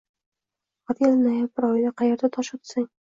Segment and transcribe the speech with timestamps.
[0.91, 2.89] Har yili noyabr oyida qayerga tosh otsang